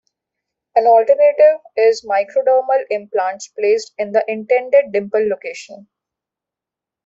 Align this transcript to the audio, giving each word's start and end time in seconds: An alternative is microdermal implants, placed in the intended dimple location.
An 0.75 0.87
alternative 0.87 1.61
is 1.77 2.03
microdermal 2.03 2.85
implants, 2.89 3.49
placed 3.49 3.93
in 3.99 4.11
the 4.11 4.25
intended 4.27 4.91
dimple 4.91 5.29
location. 5.29 5.89